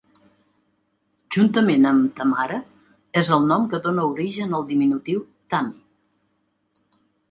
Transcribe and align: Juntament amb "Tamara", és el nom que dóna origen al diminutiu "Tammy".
Juntament 1.37 1.85
amb 1.91 2.09
"Tamara", 2.21 2.59
és 3.23 3.31
el 3.39 3.47
nom 3.55 3.71
que 3.75 3.83
dóna 3.87 4.09
origen 4.17 4.61
al 4.61 4.69
diminutiu 4.75 5.27
"Tammy". 5.53 6.95